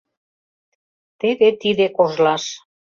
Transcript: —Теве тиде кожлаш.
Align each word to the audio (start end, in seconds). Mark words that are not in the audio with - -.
—Теве 1.19 1.49
тиде 1.61 1.85
кожлаш. 1.97 2.43